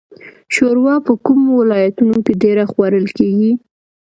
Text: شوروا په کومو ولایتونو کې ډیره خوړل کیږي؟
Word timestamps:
شوروا 0.55 0.95
په 1.05 1.13
کومو 1.25 1.49
ولایتونو 1.61 2.15
کې 2.25 2.33
ډیره 2.43 2.63
خوړل 2.71 3.05
کیږي؟ 3.17 3.51